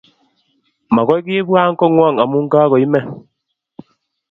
Makoy 0.93 1.21
kipwan 1.25 1.69
kong'wong' 1.79 2.21
amun 2.23 2.45
kakoimen. 2.51 3.05